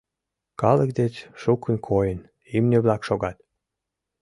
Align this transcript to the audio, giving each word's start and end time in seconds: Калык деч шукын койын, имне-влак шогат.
Калык 0.61 0.89
деч 0.99 1.13
шукын 1.41 1.75
койын, 1.87 2.19
имне-влак 2.55 3.01
шогат. 3.07 3.37